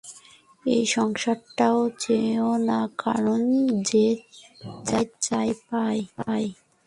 এই 0.65 0.83
সংসারটাকে 0.95 1.89
চেও 1.99 2.49
না, 2.67 2.79
কারণ 2.97 3.41
যে 3.89 4.05
যা 4.87 4.99
চায়, 5.25 5.51
সে 5.53 5.61
তাই 5.69 5.99
পায়। 6.15 6.47